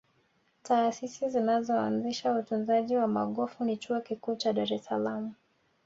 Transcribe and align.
taasisi 0.63 1.29
zinazohasisha 1.29 2.31
utunzaji 2.33 2.95
wa 2.95 3.07
magofu 3.07 3.63
ni 3.63 3.77
chuo 3.77 4.01
Kikuu 4.01 4.35
cha 4.35 4.53
dar 4.53 4.73
es 4.73 4.83
salaam 4.85 5.33